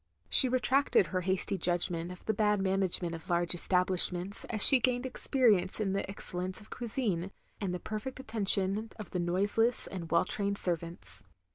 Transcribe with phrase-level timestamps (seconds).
[0.31, 5.05] She retracted her hasty judgment of the bad management of large establishments, as she gained
[5.05, 10.25] experience in the excellence of cuisine, and the perfect attention of the noiseless and well
[10.25, 11.23] trained servants.